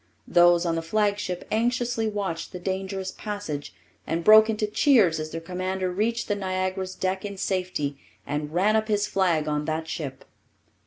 Those 0.27 0.65
on 0.65 0.73
the 0.73 0.81
flagship 0.81 1.47
anxiously 1.51 2.07
watched 2.07 2.53
the 2.53 2.59
dangerous 2.59 3.11
passage, 3.11 3.71
and 4.07 4.23
broke 4.23 4.49
into 4.49 4.65
cheers 4.65 5.19
as 5.19 5.29
their 5.29 5.39
commander 5.39 5.91
reached 5.91 6.27
the 6.27 6.33
Niagara's 6.33 6.95
deck 6.95 7.23
in 7.23 7.37
safety 7.37 7.99
and 8.25 8.51
ran 8.51 8.75
up 8.75 8.87
his 8.87 9.05
flag 9.05 9.47
on 9.47 9.65
that 9.65 9.87
ship. 9.87 10.25